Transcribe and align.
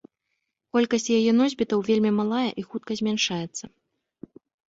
Колькасць 0.75 1.05
яе 1.19 1.31
носьбітаў 1.39 1.83
вельмі 1.89 2.11
малая 2.21 2.47
і 2.61 2.65
хутка 2.71 2.91
змяншаецца. 3.01 3.65